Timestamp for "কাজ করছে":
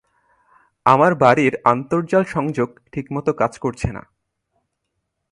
3.33-3.89